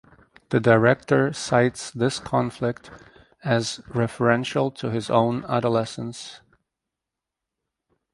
[0.49, 2.89] The director cites this conflict
[3.43, 6.41] as referential to his own adolescence.